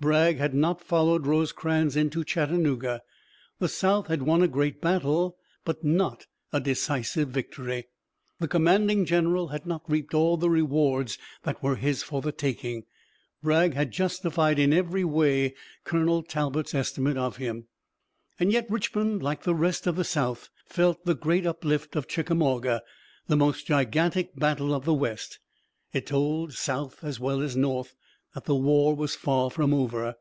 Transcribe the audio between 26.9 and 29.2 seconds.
as well as North that the war was